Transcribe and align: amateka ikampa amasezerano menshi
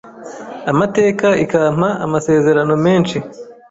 amateka 0.71 1.27
ikampa 1.43 1.89
amasezerano 2.05 2.73
menshi 2.85 3.17